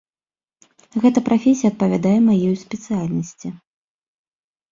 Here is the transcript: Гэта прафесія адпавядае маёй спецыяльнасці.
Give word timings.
Гэта 1.01 1.19
прафесія 1.27 1.67
адпавядае 1.73 2.15
маёй 2.29 2.55
спецыяльнасці. 2.63 3.47